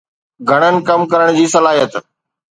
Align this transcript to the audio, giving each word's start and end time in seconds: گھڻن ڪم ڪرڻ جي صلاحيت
گھڻن 0.49 0.75
ڪم 0.87 1.01
ڪرڻ 1.11 1.27
جي 1.37 1.45
صلاحيت 1.55 1.91